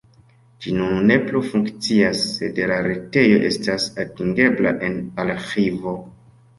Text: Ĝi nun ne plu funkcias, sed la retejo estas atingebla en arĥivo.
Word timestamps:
Ĝi 0.63 0.71
nun 0.77 0.95
ne 1.11 1.17
plu 1.25 1.41
funkcias, 1.49 2.25
sed 2.31 2.63
la 2.73 2.81
retejo 2.89 3.39
estas 3.53 3.89
atingebla 4.09 4.77
en 4.93 5.03
arĥivo. 5.29 5.99